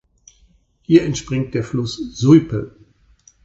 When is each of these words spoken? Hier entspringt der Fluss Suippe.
Hier 0.81 1.03
entspringt 1.03 1.53
der 1.53 1.63
Fluss 1.63 1.95
Suippe. 2.19 2.75